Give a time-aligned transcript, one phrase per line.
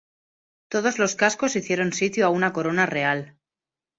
[0.67, 3.37] Todos los cascos hicieron sitio a una corona real.